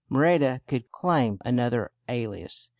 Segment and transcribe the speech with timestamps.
[0.09, 2.69] Merida could claim another alias.